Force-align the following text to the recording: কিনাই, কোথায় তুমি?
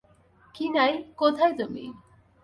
কিনাই, 0.55 0.93
কোথায় 1.15 1.53
তুমি? 1.53 1.83